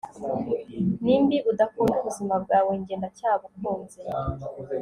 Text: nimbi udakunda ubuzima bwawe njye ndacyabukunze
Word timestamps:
nimbi 1.03 1.37
udakunda 1.51 1.95
ubuzima 2.01 2.35
bwawe 2.43 2.71
njye 2.79 2.95
ndacyabukunze 2.99 3.99